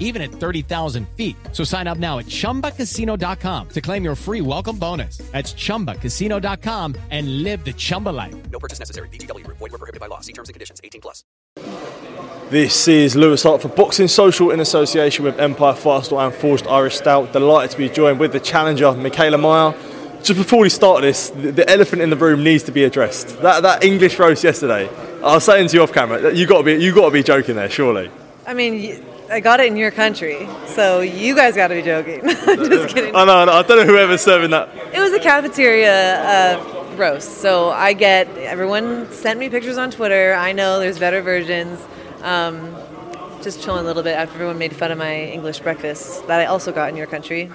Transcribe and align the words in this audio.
even 0.00 0.22
at 0.22 0.30
30,000 0.30 1.06
feet. 1.10 1.36
So 1.52 1.62
sign 1.62 1.86
up 1.86 1.98
now 1.98 2.18
at 2.18 2.26
ChumbaCasino.com 2.26 3.68
to 3.68 3.80
claim 3.80 4.02
your 4.02 4.14
free 4.16 4.40
welcome 4.40 4.78
bonus. 4.78 5.18
That's 5.18 5.52
ChumbaCasino.com 5.52 6.96
and 7.10 7.42
live 7.42 7.64
the 7.64 7.74
Chumba 7.74 8.08
life. 8.10 8.34
No 8.50 8.58
purchase 8.58 8.78
necessary. 8.78 9.08
VGW 9.10 9.44
Group. 9.44 9.58
Void 9.58 9.72
where 9.72 9.78
prohibited 9.78 10.00
by 10.00 10.06
law. 10.06 10.20
See 10.20 10.32
terms 10.32 10.48
and 10.48 10.54
conditions. 10.54 10.80
18 10.82 11.00
plus. 11.02 11.24
This 12.48 12.86
is 12.86 13.16
Louis 13.16 13.42
Hart 13.42 13.60
for 13.60 13.68
Boxing 13.68 14.06
Social 14.06 14.52
in 14.52 14.60
association 14.60 15.24
with 15.24 15.40
Empire 15.40 15.74
Fastball 15.74 16.24
and 16.24 16.32
Forged 16.32 16.68
Irish 16.68 16.96
Stout. 16.96 17.32
Delighted 17.32 17.72
to 17.72 17.76
be 17.76 17.88
joined 17.88 18.20
with 18.20 18.30
the 18.30 18.38
challenger, 18.38 18.84
Mikaela 18.92 19.40
Mayer. 19.40 19.76
Just 20.22 20.38
before 20.38 20.60
we 20.60 20.68
start 20.68 21.02
this, 21.02 21.30
the, 21.30 21.50
the 21.50 21.68
elephant 21.68 22.02
in 22.02 22.10
the 22.10 22.16
room 22.16 22.44
needs 22.44 22.62
to 22.64 22.72
be 22.72 22.84
addressed. 22.84 23.40
That, 23.42 23.64
that 23.64 23.82
English 23.82 24.16
roast 24.20 24.44
yesterday, 24.44 24.88
I 25.24 25.34
was 25.34 25.44
saying 25.44 25.68
to 25.68 25.76
you 25.76 25.82
off 25.82 25.92
camera, 25.92 26.32
you 26.32 26.46
got 26.46 26.58
to 26.58 26.62
be 26.62 26.74
you 26.74 26.94
got 26.94 27.06
to 27.06 27.10
be 27.10 27.24
joking 27.24 27.56
there, 27.56 27.68
surely. 27.68 28.10
I 28.46 28.54
mean, 28.54 29.04
I 29.28 29.40
got 29.40 29.60
it 29.60 29.66
in 29.66 29.76
your 29.76 29.90
country, 29.90 30.48
so 30.66 31.00
you 31.00 31.34
guys 31.34 31.56
got 31.56 31.68
to 31.68 31.74
be 31.74 31.82
joking. 31.82 32.22
Just 32.28 32.88
kidding. 32.94 33.14
I 33.14 33.24
know, 33.24 33.38
I 33.38 33.44
know, 33.44 33.52
I 33.52 33.62
don't 33.62 33.78
know 33.78 33.84
whoever's 33.84 34.20
serving 34.20 34.50
that. 34.50 34.68
It 34.94 35.00
was 35.00 35.12
a 35.12 35.18
cafeteria 35.18 36.22
uh, 36.58 36.94
roast, 36.96 37.38
so 37.38 37.70
I 37.70 37.92
get 37.92 38.28
everyone 38.38 39.10
sent 39.12 39.40
me 39.40 39.48
pictures 39.48 39.78
on 39.78 39.90
Twitter. 39.90 40.34
I 40.34 40.52
know 40.52 40.78
there's 40.78 40.98
better 40.98 41.22
versions. 41.22 41.84
Um, 42.22 42.76
just 43.42 43.62
chilling 43.62 43.84
a 43.84 43.86
little 43.86 44.02
bit 44.02 44.16
after 44.16 44.34
everyone 44.34 44.58
made 44.58 44.74
fun 44.74 44.90
of 44.90 44.98
my 44.98 45.24
English 45.24 45.60
breakfast 45.60 46.26
that 46.26 46.40
I 46.40 46.46
also 46.46 46.72
got 46.72 46.88
in 46.88 46.96
your 46.96 47.06
country. 47.06 47.50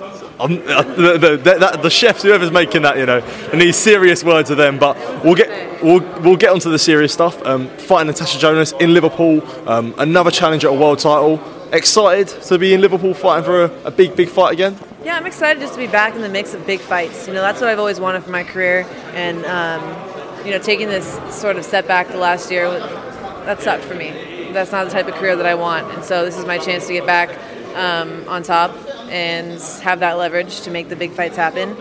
Uh, 0.00 0.46
the, 0.46 1.38
the, 1.42 1.78
the, 1.82 1.90
chefs, 1.90 2.22
whoever's 2.22 2.50
making 2.50 2.80
that, 2.82 2.96
you 2.96 3.04
know, 3.04 3.18
and 3.52 3.60
these 3.60 3.76
serious 3.76 4.24
words 4.24 4.50
of 4.50 4.56
them. 4.56 4.78
But 4.78 4.96
we'll 5.22 5.34
get 5.34 5.82
we'll, 5.82 6.00
we'll 6.22 6.36
get 6.36 6.50
onto 6.50 6.70
the 6.70 6.78
serious 6.78 7.12
stuff. 7.12 7.44
Um, 7.44 7.68
fighting 7.76 8.06
Natasha 8.06 8.38
Jonas 8.38 8.72
in 8.80 8.94
Liverpool, 8.94 9.42
um, 9.68 9.94
another 9.98 10.30
challenge 10.30 10.64
at 10.64 10.70
a 10.70 10.74
world 10.74 11.00
title. 11.00 11.38
Excited 11.72 12.28
to 12.44 12.58
be 12.58 12.72
in 12.72 12.80
Liverpool 12.80 13.12
fighting 13.12 13.44
for 13.44 13.64
a, 13.64 13.70
a, 13.84 13.90
big, 13.90 14.16
big 14.16 14.30
fight 14.30 14.54
again. 14.54 14.78
Yeah, 15.04 15.16
I'm 15.16 15.26
excited 15.26 15.60
just 15.60 15.74
to 15.74 15.78
be 15.78 15.86
back 15.86 16.14
in 16.14 16.22
the 16.22 16.28
mix 16.30 16.54
of 16.54 16.66
big 16.66 16.80
fights. 16.80 17.28
You 17.28 17.34
know, 17.34 17.42
that's 17.42 17.60
what 17.60 17.68
I've 17.68 17.78
always 17.78 18.00
wanted 18.00 18.24
for 18.24 18.30
my 18.30 18.42
career, 18.42 18.86
and 19.12 19.44
um, 19.44 20.46
you 20.46 20.52
know, 20.52 20.58
taking 20.58 20.88
this 20.88 21.20
sort 21.30 21.56
of 21.56 21.64
setback 21.66 22.08
the 22.08 22.16
last 22.16 22.50
year, 22.50 22.70
that 22.70 23.60
sucked 23.60 23.84
for 23.84 23.94
me. 23.94 24.50
That's 24.52 24.72
not 24.72 24.84
the 24.84 24.90
type 24.90 25.06
of 25.06 25.14
career 25.14 25.36
that 25.36 25.46
I 25.46 25.54
want, 25.54 25.92
and 25.92 26.02
so 26.02 26.24
this 26.24 26.38
is 26.38 26.46
my 26.46 26.56
chance 26.56 26.86
to 26.86 26.94
get 26.94 27.04
back 27.04 27.28
um, 27.76 28.26
on 28.26 28.42
top 28.42 28.74
and 29.10 29.60
have 29.82 30.00
that 30.00 30.16
leverage 30.16 30.62
to 30.62 30.70
make 30.70 30.88
the 30.88 30.96
big 30.96 31.12
fights 31.12 31.36
happen. 31.36 31.76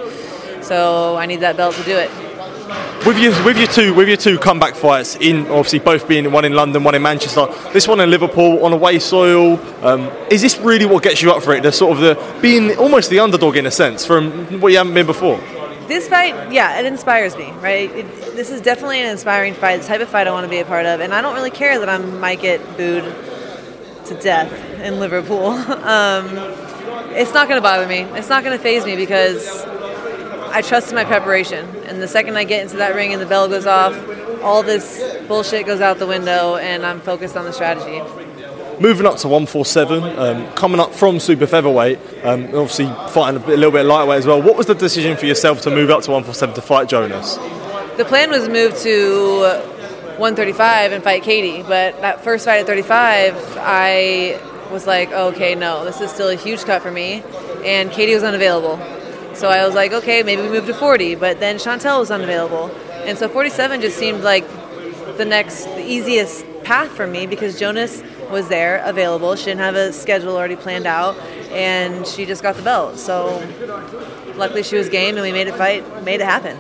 So 0.62 1.16
I 1.16 1.26
need 1.26 1.40
that 1.42 1.58
belt 1.58 1.76
to 1.76 1.84
do 1.84 1.98
it. 1.98 2.12
With 3.06 3.18
your 3.18 3.32
with 3.46 3.58
your 3.58 3.68
two 3.68 3.94
with 3.94 4.08
your 4.08 4.18
two 4.18 4.38
comeback 4.38 4.76
fights 4.76 5.16
in 5.16 5.48
obviously 5.48 5.80
both 5.80 6.08
being 6.08 6.32
one 6.32 6.46
in 6.46 6.54
London, 6.54 6.84
one 6.84 6.94
in 6.94 7.02
Manchester, 7.02 7.48
this 7.72 7.88
one 7.88 8.00
in 8.02 8.10
Liverpool 8.10 8.64
on 8.64 8.74
away 8.74 9.00
soil. 9.00 9.60
Um, 9.84 10.12
is 10.30 10.42
this 10.42 10.58
really 10.60 10.86
what 10.86 11.02
gets 11.02 11.22
you 11.22 11.32
up 11.32 11.42
for 11.42 11.54
it? 11.54 11.64
The 11.64 11.72
sort 11.72 11.98
of 11.98 12.02
the 12.02 12.40
being 12.42 12.78
almost 12.78 13.10
the 13.10 13.20
underdog 13.20 13.56
in 13.56 13.66
a 13.66 13.72
sense 13.72 14.06
from 14.06 14.60
what 14.60 14.72
you 14.72 14.78
haven't 14.78 14.94
been 14.94 15.08
before. 15.08 15.40
This 15.88 16.08
fight, 16.08 16.52
yeah, 16.52 16.80
it 16.80 16.86
inspires 16.86 17.36
me, 17.36 17.50
right? 17.54 17.90
It, 17.90 18.06
this 18.36 18.52
is 18.52 18.62
definitely 18.62 19.02
an 19.02 19.10
inspiring 19.10 19.56
fight, 19.56 19.82
the 19.82 19.88
type 19.88 20.02
of 20.02 20.10
fight 20.10 20.28
I 20.28 20.32
want 20.32 20.44
to 20.44 20.50
be 20.50 20.60
a 20.60 20.66
part 20.66 20.86
of, 20.86 21.02
and 21.02 21.16
I 21.16 21.22
don't 21.22 21.34
really 21.34 21.50
care 21.50 21.80
that 21.80 21.90
I 21.90 21.98
might 21.98 22.42
get 22.42 22.62
booed 22.78 23.06
to 24.06 24.20
death 24.22 24.54
in 24.82 25.00
Liverpool. 25.00 25.48
um, 25.48 26.28
it's 27.12 27.34
not 27.34 27.48
going 27.48 27.58
to 27.58 27.62
bother 27.62 27.88
me. 27.88 28.02
It's 28.18 28.30
not 28.30 28.44
going 28.44 28.58
to 28.58 28.62
phase 28.62 28.86
me 28.86 28.96
because 28.96 29.66
I 30.52 30.62
trust 30.62 30.90
in 30.90 30.96
my 30.96 31.06
preparation. 31.06 31.66
And 31.86 32.02
the 32.02 32.08
second 32.08 32.38
I 32.38 32.44
get 32.44 32.64
into 32.64 32.78
that 32.78 32.96
ring 32.96 33.14
and 33.14 33.22
the 33.22 33.26
bell 33.26 33.48
goes 33.48 33.66
off, 33.66 33.94
all 34.42 34.64
this 34.64 35.04
bullshit 35.28 35.66
goes 35.66 35.82
out 35.82 36.00
the 36.00 36.08
window, 36.08 36.56
and 36.56 36.86
I'm 36.86 37.00
focused 37.02 37.36
on 37.36 37.46
the 37.46 37.54
strategy. 37.54 38.02
Moving 38.80 39.06
up 39.06 39.18
to 39.18 39.28
147, 39.28 40.04
um, 40.18 40.52
coming 40.54 40.80
up 40.80 40.94
from 40.94 41.20
super 41.20 41.46
featherweight, 41.46 42.00
um, 42.24 42.46
obviously 42.46 42.86
fighting 43.10 43.42
a, 43.42 43.46
bit, 43.46 43.56
a 43.56 43.58
little 43.58 43.72
bit 43.72 43.84
lightweight 43.84 44.20
as 44.20 44.26
well. 44.26 44.42
What 44.42 44.56
was 44.56 44.68
the 44.68 44.76
decision 44.76 45.18
for 45.18 45.26
yourself 45.26 45.62
to 45.62 45.70
move 45.70 45.90
up 45.90 46.04
to 46.04 46.12
147 46.12 46.56
to 46.56 46.62
fight 46.62 46.88
Jonas? 46.88 47.36
The 47.98 48.06
plan 48.08 48.30
was 48.30 48.48
move 48.48 48.78
to 48.80 49.42
135 50.18 50.94
and 50.94 51.04
fight 51.04 51.24
Katie, 51.24 51.62
but 51.62 52.00
that 52.02 52.24
first 52.24 52.46
fight 52.46 52.62
at 52.62 52.68
35, 52.68 53.58
I 53.58 54.40
was 54.72 54.88
like, 54.88 55.10
oh, 55.12 55.30
okay, 55.30 55.56
no, 55.56 55.84
this 55.86 56.02
is 56.02 56.12
still 56.12 56.30
a 56.30 56.36
huge 56.36 56.64
cut 56.64 56.82
for 56.82 56.92
me. 56.92 57.24
And 57.64 57.92
Katie 57.92 58.14
was 58.14 58.24
unavailable. 58.24 58.78
So 59.36 59.50
I 59.50 59.66
was 59.66 59.76
like, 59.76 59.92
okay, 59.94 60.24
maybe 60.24 60.42
we 60.42 60.50
move 60.50 60.66
to 60.68 60.74
40. 60.74 61.16
But 61.16 61.40
then 61.40 61.58
Chantelle 61.60 62.00
was 62.00 62.12
unavailable. 62.12 62.72
And 63.06 63.18
so 63.18 63.28
47 63.30 63.82
just 63.82 63.98
seemed 63.98 64.22
like 64.22 64.48
the 65.18 65.26
next, 65.26 65.66
the 65.66 65.86
easiest 65.86 66.46
path 66.64 66.92
for 66.92 67.08
me 67.08 67.26
because 67.26 67.60
Jonas 67.60 68.04
was 68.30 68.48
there, 68.48 68.82
available. 68.86 69.36
She 69.36 69.46
didn't 69.46 69.62
have 69.62 69.76
a 69.76 69.92
schedule 69.92 70.36
already 70.36 70.56
planned 70.56 70.86
out. 70.86 71.18
And 71.52 72.06
she 72.06 72.26
just 72.26 72.44
got 72.44 72.56
the 72.56 72.62
belt. 72.62 72.98
So 72.98 73.42
luckily 74.36 74.64
she 74.64 74.76
was 74.76 74.90
game 74.90 75.16
and 75.16 75.24
we 75.24 75.32
made 75.32 75.48
it 75.48 75.56
fight, 75.56 76.04
made 76.04 76.22
it 76.22 76.26
happen. 76.26 76.58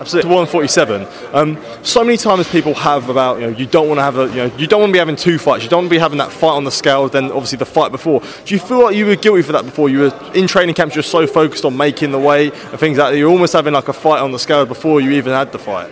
Absolutely. 0.00 0.30
147. 0.30 1.06
Um, 1.34 1.62
so 1.82 2.02
many 2.02 2.16
times 2.16 2.48
people 2.48 2.72
have 2.72 3.10
about 3.10 3.38
you 3.38 3.46
know 3.50 3.56
you 3.56 3.66
don't 3.66 3.86
want 3.86 3.98
to 3.98 4.02
have 4.02 4.16
a 4.16 4.28
you 4.28 4.36
know 4.36 4.56
you 4.56 4.66
don't 4.66 4.80
want 4.80 4.88
to 4.88 4.92
be 4.94 4.98
having 4.98 5.14
two 5.14 5.38
fights. 5.38 5.62
You 5.62 5.68
don't 5.68 5.80
want 5.80 5.90
to 5.90 5.94
be 5.94 5.98
having 5.98 6.16
that 6.18 6.32
fight 6.32 6.52
on 6.52 6.64
the 6.64 6.70
scale. 6.70 7.06
Then 7.08 7.26
obviously 7.26 7.58
the 7.58 7.66
fight 7.66 7.92
before. 7.92 8.22
Do 8.46 8.54
you 8.54 8.60
feel 8.60 8.82
like 8.82 8.96
you 8.96 9.04
were 9.04 9.16
guilty 9.16 9.42
for 9.42 9.52
that 9.52 9.66
before? 9.66 9.90
You 9.90 10.00
were 10.00 10.32
in 10.34 10.46
training 10.46 10.74
camps. 10.74 10.94
You're 10.94 11.02
so 11.02 11.26
focused 11.26 11.66
on 11.66 11.76
making 11.76 12.12
the 12.12 12.18
weight 12.18 12.54
and 12.54 12.80
things 12.80 12.96
like 12.96 13.12
that. 13.12 13.18
You're 13.18 13.30
almost 13.30 13.52
having 13.52 13.74
like 13.74 13.88
a 13.88 13.92
fight 13.92 14.20
on 14.20 14.32
the 14.32 14.38
scale 14.38 14.64
before 14.64 15.02
you 15.02 15.10
even 15.10 15.32
had 15.32 15.52
the 15.52 15.58
fight. 15.58 15.90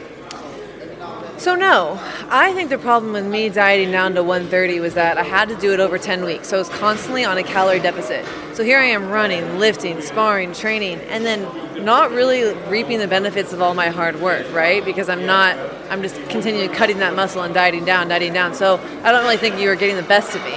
So 1.38 1.54
no, 1.54 2.00
I 2.30 2.52
think 2.52 2.68
the 2.68 2.78
problem 2.78 3.12
with 3.12 3.24
me 3.24 3.48
dieting 3.48 3.92
down 3.92 4.14
to 4.16 4.24
130 4.24 4.80
was 4.80 4.94
that 4.94 5.18
I 5.18 5.22
had 5.22 5.48
to 5.50 5.54
do 5.54 5.72
it 5.72 5.78
over 5.78 5.96
10 5.96 6.24
weeks. 6.24 6.48
So 6.48 6.56
I 6.56 6.58
was 6.58 6.68
constantly 6.68 7.24
on 7.24 7.38
a 7.38 7.44
calorie 7.44 7.78
deficit. 7.78 8.26
So 8.54 8.64
here 8.64 8.80
I 8.80 8.86
am 8.86 9.08
running, 9.08 9.60
lifting, 9.60 10.00
sparring, 10.02 10.52
training, 10.52 10.98
and 11.02 11.24
then 11.24 11.84
not 11.84 12.10
really 12.10 12.54
reaping 12.68 12.98
the 12.98 13.06
benefits 13.06 13.52
of 13.52 13.62
all 13.62 13.72
my 13.74 13.86
hard 13.86 14.20
work, 14.20 14.52
right? 14.52 14.84
Because 14.84 15.08
I'm 15.08 15.26
not, 15.26 15.56
I'm 15.90 16.02
just 16.02 16.16
continuing 16.28 16.70
cutting 16.70 16.98
that 16.98 17.14
muscle 17.14 17.42
and 17.42 17.54
dieting 17.54 17.84
down, 17.84 18.08
dieting 18.08 18.32
down. 18.32 18.52
So 18.52 18.80
I 19.04 19.12
don't 19.12 19.22
really 19.22 19.36
think 19.36 19.60
you 19.60 19.68
were 19.68 19.76
getting 19.76 19.94
the 19.94 20.02
best 20.02 20.34
of 20.34 20.42
me. 20.42 20.54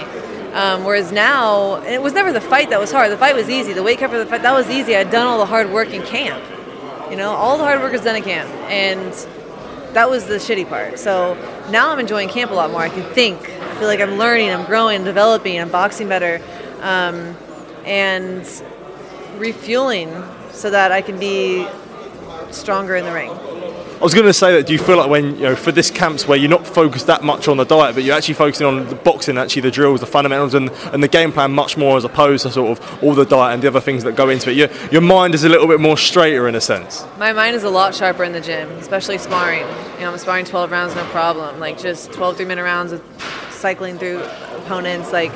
Um, 0.53 0.83
whereas 0.83 1.11
now, 1.11 1.75
it 1.83 2.01
was 2.01 2.13
never 2.13 2.33
the 2.33 2.41
fight 2.41 2.71
that 2.71 2.79
was 2.79 2.91
hard. 2.91 3.11
The 3.11 3.17
fight 3.17 3.35
was 3.35 3.51
easy. 3.51 3.73
The 3.73 3.83
weight 3.83 3.99
cut 3.99 4.09
for 4.09 4.17
the 4.17 4.25
fight 4.25 4.41
that 4.41 4.51
was 4.51 4.67
easy. 4.67 4.95
I'd 4.95 5.11
done 5.11 5.27
all 5.27 5.37
the 5.37 5.45
hard 5.45 5.71
work 5.71 5.91
in 5.91 6.01
camp. 6.01 6.43
You 7.11 7.17
know, 7.17 7.29
all 7.33 7.59
the 7.59 7.65
hard 7.65 7.81
work 7.81 7.93
is 7.93 8.01
done 8.01 8.15
in 8.15 8.23
camp, 8.23 8.49
and 8.71 9.13
that 9.93 10.09
was 10.09 10.25
the 10.25 10.35
shitty 10.35 10.67
part. 10.67 10.99
So 10.99 11.35
now 11.69 11.91
I'm 11.91 11.99
enjoying 11.99 12.29
camp 12.29 12.51
a 12.51 12.53
lot 12.53 12.71
more. 12.71 12.81
I 12.81 12.89
can 12.89 13.03
think. 13.13 13.39
I 13.41 13.75
feel 13.75 13.87
like 13.87 13.99
I'm 13.99 14.17
learning, 14.17 14.49
I'm 14.49 14.65
growing, 14.65 15.03
developing, 15.03 15.59
I'm 15.59 15.69
boxing 15.69 16.07
better, 16.07 16.41
um, 16.81 17.35
and 17.85 18.45
refueling 19.37 20.11
so 20.51 20.69
that 20.69 20.91
I 20.91 21.01
can 21.01 21.19
be 21.19 21.67
stronger 22.51 22.95
in 22.95 23.05
the 23.05 23.11
ring. 23.11 23.31
I 24.01 24.03
was 24.03 24.15
going 24.15 24.25
to 24.25 24.33
say 24.33 24.55
that. 24.55 24.65
Do 24.65 24.73
you 24.73 24.79
feel 24.79 24.97
like 24.97 25.11
when 25.11 25.35
you 25.35 25.43
know 25.43 25.55
for 25.55 25.71
this 25.71 25.91
camps 25.91 26.27
where 26.27 26.35
you're 26.35 26.49
not 26.49 26.65
focused 26.65 27.05
that 27.05 27.23
much 27.23 27.47
on 27.47 27.57
the 27.57 27.65
diet, 27.65 27.93
but 27.93 28.03
you're 28.03 28.15
actually 28.15 28.33
focusing 28.33 28.65
on 28.65 28.87
the 28.87 28.95
boxing, 28.95 29.37
actually 29.37 29.61
the 29.61 29.69
drills, 29.69 29.99
the 29.99 30.07
fundamentals, 30.07 30.55
and, 30.55 30.71
and 30.91 31.03
the 31.03 31.07
game 31.07 31.31
plan 31.31 31.51
much 31.51 31.77
more 31.77 31.97
as 31.97 32.03
opposed 32.03 32.41
to 32.41 32.51
sort 32.51 32.79
of 32.79 33.03
all 33.03 33.13
the 33.13 33.25
diet 33.27 33.53
and 33.53 33.61
the 33.61 33.67
other 33.67 33.79
things 33.79 34.03
that 34.03 34.15
go 34.15 34.29
into 34.29 34.49
it. 34.49 34.57
Your 34.57 34.69
your 34.91 35.01
mind 35.01 35.35
is 35.35 35.43
a 35.43 35.49
little 35.49 35.67
bit 35.67 35.79
more 35.79 35.97
straighter 35.97 36.47
in 36.47 36.55
a 36.55 36.61
sense. 36.61 37.05
My 37.19 37.31
mind 37.31 37.55
is 37.55 37.63
a 37.63 37.69
lot 37.69 37.93
sharper 37.93 38.23
in 38.23 38.31
the 38.31 38.41
gym, 38.41 38.71
especially 38.79 39.19
sparring. 39.19 39.67
You 39.97 40.01
know, 40.01 40.13
I'm 40.13 40.17
sparring 40.17 40.45
12 40.45 40.71
rounds, 40.71 40.95
no 40.95 41.05
problem. 41.11 41.59
Like 41.59 41.77
just 41.77 42.11
12 42.11 42.37
three-minute 42.37 42.63
rounds 42.63 42.93
of 42.93 43.03
cycling 43.51 43.99
through 43.99 44.23
opponents. 44.55 45.11
Like 45.11 45.31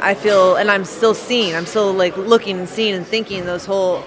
I 0.00 0.14
feel, 0.14 0.56
and 0.56 0.70
I'm 0.70 0.86
still 0.86 1.12
seeing. 1.12 1.54
I'm 1.54 1.66
still 1.66 1.92
like 1.92 2.16
looking 2.16 2.58
and 2.58 2.66
seeing 2.66 2.94
and 2.94 3.06
thinking 3.06 3.44
those 3.44 3.66
whole 3.66 4.06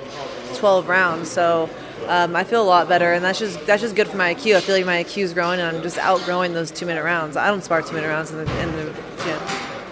12 0.56 0.90
rounds. 0.90 1.30
So 1.30 1.70
um, 2.08 2.36
I 2.36 2.44
feel 2.44 2.62
a 2.62 2.66
lot 2.66 2.88
better, 2.88 3.14
and 3.14 3.24
that's 3.24 3.40
just 3.40 3.66
that's 3.66 3.82
just 3.82 3.96
good 3.96 4.08
for 4.08 4.18
my 4.18 4.36
IQ. 4.36 4.56
I 4.56 4.62
feel 4.62 4.76
like 4.76 4.86
my 4.86 5.04
IQ 5.04 5.24
is 5.24 5.34
growing, 5.34 5.60
and 5.60 5.76
I'm 5.76 5.84
just 5.84 5.98
outgrowing 5.98 6.54
those 6.54 6.72
two 6.72 6.86
minute 6.86 7.04
rounds. 7.04 7.36
I 7.36 7.48
don't 7.48 7.64
spar 7.64 7.82
two 7.82 7.94
minute 7.94 8.08
rounds 8.08 8.32
in 8.32 8.38
the, 8.38 8.62
in 8.62 8.72
the 8.74 8.94
gym. 9.24 9.40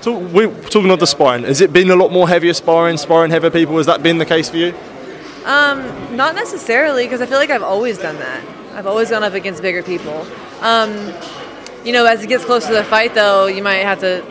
So 0.02 0.18
we're 0.18 0.54
talking 0.64 0.86
about 0.86 1.00
the 1.00 1.08
sparring. 1.08 1.44
Has 1.46 1.62
it 1.62 1.72
been 1.72 1.90
a 1.90 1.96
lot 1.96 2.12
more 2.12 2.28
heavier 2.28 2.54
sparring, 2.54 2.98
sparring 2.98 3.32
heavier 3.32 3.50
people? 3.50 3.78
Has 3.78 3.86
that 3.86 4.04
been 4.04 4.18
the 4.18 4.26
case 4.26 4.50
for 4.50 4.58
you? 4.58 4.76
Um, 5.46 6.16
not 6.16 6.36
necessarily, 6.36 7.06
because 7.06 7.22
I 7.22 7.26
feel 7.26 7.38
like 7.38 7.50
I've 7.50 7.64
always 7.64 7.98
done 7.98 8.18
that. 8.18 8.44
I've 8.74 8.86
always 8.86 9.10
gone 9.10 9.24
up 9.24 9.34
against 9.34 9.62
bigger 9.62 9.82
people. 9.82 10.28
Um, 10.62 11.14
you 11.86 11.94
know, 11.94 12.06
as 12.06 12.24
it 12.24 12.28
gets 12.28 12.46
closer 12.46 12.68
to 12.68 12.74
the 12.74 12.84
fight, 12.84 13.16
though, 13.16 13.48
you 13.48 13.64
might 13.64 13.84
have 13.84 14.00
to 14.02 14.24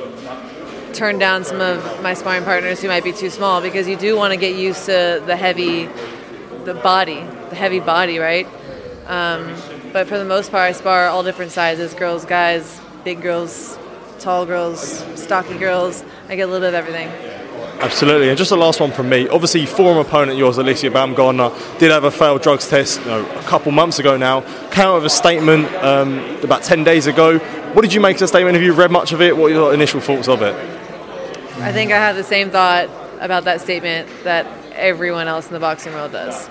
turn 0.93 1.19
down 1.19 1.45
some 1.45 1.61
of 1.61 2.03
my 2.03 2.15
sparring 2.15 2.45
partners 2.45 2.81
who 2.83 2.89
might 2.89 3.05
be 3.05 3.13
too 3.13 3.31
small 3.31 3.61
because 3.61 3.89
you 3.89 3.97
do 3.97 4.17
want 4.17 4.33
to 4.33 4.39
get 4.39 4.55
used 4.55 4.85
to 4.87 5.23
the 5.27 5.37
heavy, 5.37 5.87
the 6.65 6.75
body, 6.75 7.27
the 7.53 7.59
heavy 7.59 7.81
body, 7.81 8.19
right? 8.19 8.47
Um, 9.07 9.55
but 9.93 10.09
for 10.09 10.19
the 10.19 10.25
most 10.25 10.51
part, 10.51 10.63
I 10.63 10.73
spar 10.73 11.07
all 11.09 11.23
different 11.23 11.53
sizes 11.53 11.93
girls, 11.95 12.25
guys, 12.25 12.81
big 13.05 13.21
girls, 13.21 13.79
tall 14.19 14.47
girls, 14.47 14.81
stocky 15.21 15.59
girls. 15.59 16.03
I 16.29 16.37
get 16.37 16.45
a 16.45 16.47
little 16.47 16.61
bit 16.61 16.69
of 16.69 16.75
everything. 16.75 17.09
Absolutely, 17.81 18.29
and 18.29 18.39
just 18.39 18.51
the 18.51 18.57
last 18.57 18.81
one 18.81 18.93
from 18.93 19.09
me. 19.09 19.29
Obviously, 19.29 19.67
former 19.67 20.01
opponent 20.01 20.39
yours, 20.39 20.57
Alycia 20.57 20.91
Baumgardner, 20.91 21.79
did 21.79 21.91
have 21.91 22.05
a 22.05 22.11
failed 22.11 22.41
drugs 22.41 22.69
test 22.69 23.01
you 23.01 23.07
know, 23.07 23.27
a 23.31 23.43
couple 23.43 23.73
months 23.73 23.99
ago 23.99 24.17
now. 24.17 24.41
Came 24.71 24.87
out 24.87 24.95
with 24.95 25.07
a 25.07 25.11
statement 25.11 25.67
um, 25.77 26.21
about 26.43 26.63
10 26.63 26.85
days 26.85 27.07
ago. 27.07 27.39
What 27.39 27.83
did 27.83 27.93
you 27.93 28.01
make 28.01 28.17
of 28.17 28.21
the 28.21 28.29
statement? 28.29 28.55
Have 28.55 28.63
you 28.63 28.73
read 28.73 28.93
much 28.93 29.13
of 29.13 29.21
it? 29.21 29.37
What 29.37 29.51
are 29.51 29.55
your 29.55 29.75
initial 29.75 30.01
thoughts 30.01 30.29
of 30.29 30.43
it? 30.43 30.55
I 31.61 31.73
think 31.73 31.91
I 31.91 31.97
have 31.97 32.17
the 32.17 32.25
same 32.25 32.51
thought 32.51 32.89
about 33.21 33.45
that 33.45 33.61
statement 33.61 34.09
that 34.23 34.47
everyone 34.75 35.27
else 35.27 35.49
in 35.49 35.53
the 35.53 35.61
boxing 35.61 35.93
world 35.93 36.13
does. 36.13 36.49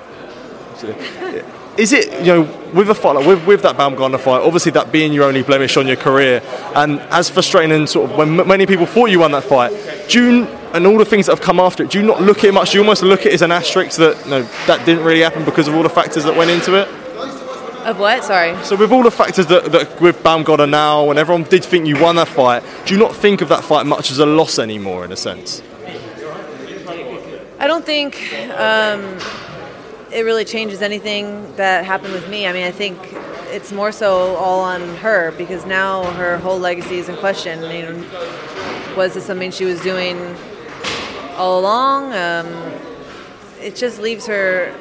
Is 1.78 1.94
it, 1.94 2.12
you 2.20 2.34
know, 2.34 2.42
with 2.74 2.90
a 2.90 2.96
fight, 2.96 3.16
like 3.16 3.26
with, 3.26 3.48
with 3.48 3.62
that 3.62 3.78
Baumgardner 3.78 4.20
fight, 4.20 4.42
obviously 4.42 4.72
that 4.74 4.92
being 4.92 5.14
your 5.14 5.24
only 5.24 5.42
blemish 5.42 5.78
on 5.78 5.88
your 5.88 5.96
career, 5.96 6.42
and 6.76 7.00
as 7.12 7.30
frustrating 7.30 7.72
and 7.72 7.90
sort 7.90 8.12
of 8.12 8.18
when 8.18 8.40
m- 8.40 8.48
many 8.48 8.66
people 8.66 8.86
thought 8.86 9.06
you 9.06 9.20
won 9.20 9.32
that 9.32 9.46
fight, 9.46 9.72
June 10.10 10.48
and 10.74 10.86
all 10.86 10.98
the 10.98 11.06
things 11.06 11.26
that 11.28 11.34
have 11.34 11.42
come 11.42 11.60
after 11.60 11.84
it, 11.84 11.92
do 11.92 12.00
you 12.00 12.06
not 12.06 12.22
look 12.22 12.40
at 12.40 12.46
it 12.46 12.54
much? 12.54 12.72
Do 12.72 12.78
you 12.78 12.84
almost 12.84 13.04
look 13.04 13.22
at 13.22 13.28
it 13.28 13.34
as 13.34 13.42
an 13.42 13.52
asterisk 13.52 13.98
that, 13.98 14.28
know, 14.28 14.44
that 14.68 14.86
didn't 14.86 15.04
really 15.04 15.22
happen 15.22 15.46
because 15.46 15.68
of 15.68 15.76
all 15.76 15.84
the 15.84 15.90
factors 15.90 16.24
that 16.26 16.36
went 16.36 16.52
into 16.52 16.76
it? 16.76 16.88
Of 17.86 17.98
what? 17.98 18.24
Sorry. 18.24 18.56
So 18.64 18.76
with 18.76 18.92
all 18.92 19.02
the 19.02 19.10
factors 19.10 19.48
that, 19.48 19.72
that 19.72 20.00
with 20.00 20.22
Baumgardner 20.22 20.70
now, 20.70 21.10
and 21.10 21.18
everyone 21.18 21.44
did 21.44 21.66
think 21.66 21.88
you 21.88 22.00
won 22.00 22.16
that 22.18 22.28
fight, 22.28 22.64
do 22.86 22.94
you 22.94 23.00
not 23.00 23.16
think 23.16 23.42
of 23.42 23.50
that 23.50 23.64
fight 23.64 23.86
much 23.86 24.12
as 24.12 24.20
a 24.20 24.26
loss 24.26 24.60
anymore, 24.60 25.04
in 25.04 25.12
a 25.12 25.18
sense? 25.18 25.64
I 27.58 27.68
don't 27.68 27.86
think 27.86 28.16
um, 28.52 29.18
it 30.14 30.26
really 30.26 30.46
changes 30.46 30.82
anything 30.82 31.56
that 31.56 31.86
happened 31.86 32.14
with 32.14 32.30
me. 32.30 32.48
I 32.48 32.54
mean, 32.54 32.66
I 32.66 32.72
think 32.72 32.98
it's 33.52 33.72
more 33.72 33.92
so 33.92 34.36
all 34.36 34.62
on 34.62 34.96
her 34.98 35.32
because 35.32 35.66
now 35.66 36.04
her 36.14 36.38
whole 36.38 36.60
legacy 36.60 36.98
is 36.98 37.10
in 37.10 37.16
question. 37.18 37.64
I 37.64 37.70
mean, 37.70 38.06
was 38.96 39.14
this 39.14 39.26
something 39.26 39.52
she 39.52 39.66
was 39.66 39.82
doing 39.82 40.18
all 41.36 41.60
along? 41.60 42.14
Um, 42.14 42.48
it 43.60 43.76
just 43.76 44.00
leaves 44.00 44.26
her 44.28 44.76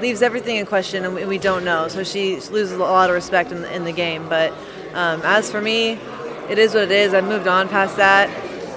leaves 0.00 0.22
everything 0.22 0.56
in 0.56 0.66
question, 0.66 1.04
and 1.04 1.14
we, 1.14 1.38
don't 1.38 1.64
know. 1.64 1.88
So 1.88 2.04
she 2.04 2.36
loses 2.36 2.72
a 2.72 2.78
lot 2.78 3.10
of 3.10 3.14
respect 3.14 3.50
in 3.50 3.62
the, 3.62 3.74
in 3.74 3.82
the 3.84 3.92
game. 3.92 4.28
But 4.28 4.52
um, 4.94 5.20
as 5.24 5.50
for 5.50 5.60
me, 5.60 5.98
it 6.48 6.56
is 6.56 6.72
what 6.72 6.84
it 6.84 6.92
is. 6.92 7.14
I've 7.14 7.24
moved 7.24 7.48
on 7.48 7.68
past 7.68 7.96
that. 7.96 8.28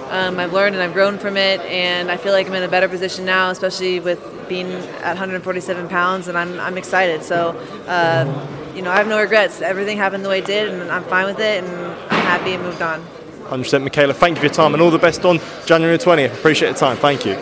Um, 0.09 0.39
I've 0.39 0.51
learned 0.51 0.75
and 0.75 0.83
I've 0.83 0.93
grown 0.93 1.19
from 1.19 1.37
it, 1.37 1.61
and 1.61 2.09
I 2.09 2.17
feel 2.17 2.33
like 2.33 2.47
I'm 2.47 2.53
in 2.55 2.63
a 2.63 2.67
better 2.67 2.89
position 2.89 3.23
now, 3.23 3.51
especially 3.51 3.99
with 3.99 4.19
being 4.47 4.71
at 4.71 5.09
147 5.09 5.87
pounds, 5.89 6.27
and 6.27 6.37
I'm, 6.37 6.59
I'm 6.59 6.77
excited. 6.77 7.23
So, 7.23 7.49
um, 7.87 8.75
you 8.75 8.81
know, 8.81 8.91
I 8.91 8.97
have 8.97 9.07
no 9.07 9.19
regrets. 9.19 9.61
Everything 9.61 9.97
happened 9.97 10.23
the 10.23 10.29
way 10.29 10.39
it 10.39 10.45
did, 10.45 10.69
and 10.69 10.91
I'm 10.91 11.03
fine 11.03 11.25
with 11.25 11.39
it, 11.39 11.63
and 11.63 11.71
I'm 12.09 12.23
happy 12.25 12.53
and 12.53 12.63
moved 12.63 12.81
on. 12.81 13.05
100% 13.51 13.85
Mikaela, 13.85 14.13
thank 14.15 14.37
you 14.37 14.39
for 14.39 14.45
your 14.45 14.53
time 14.53 14.73
and 14.73 14.81
all 14.81 14.91
the 14.91 14.97
best 14.97 15.25
on 15.25 15.39
January 15.65 15.97
20th. 15.97 16.33
Appreciate 16.33 16.71
the 16.71 16.79
time. 16.79 16.95
Thank 16.95 17.25
you. 17.25 17.37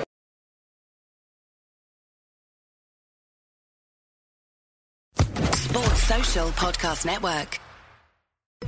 Sports 5.53 6.03
Social 6.03 6.47
Podcast 6.49 7.05
Network. 7.05 7.59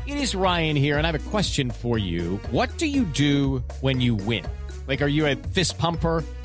It 0.05 0.17
is 0.17 0.35
Ryan 0.35 0.75
here, 0.75 0.97
and 0.97 1.05
I 1.05 1.11
have 1.11 1.27
a 1.27 1.29
question 1.29 1.71
for 1.71 1.97
you. 1.97 2.39
What 2.51 2.77
do 2.77 2.85
you 2.85 3.05
do 3.05 3.63
when 3.81 4.01
you 4.01 4.15
win? 4.15 4.45
Like, 4.87 5.01
are 5.01 5.07
you 5.07 5.25
a 5.25 5.35
fist 5.35 5.77
pumper? 5.77 6.23